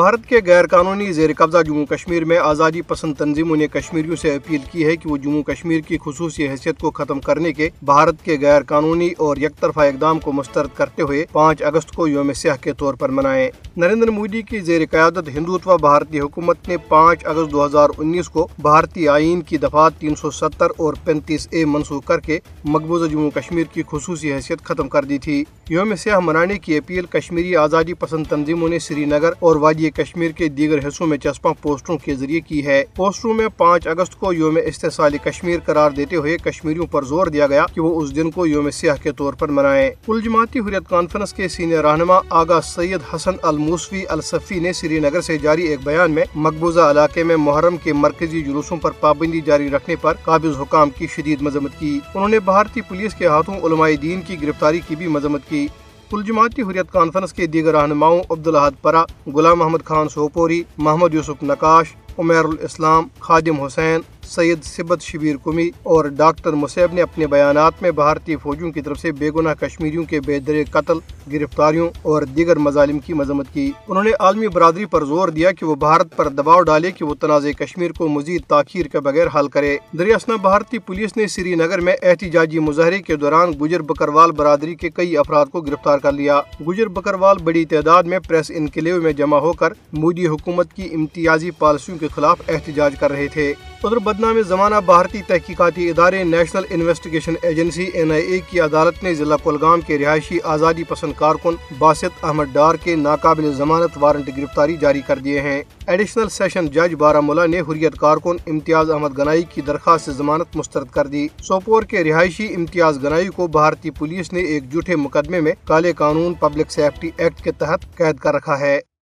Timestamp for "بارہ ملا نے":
106.94-107.60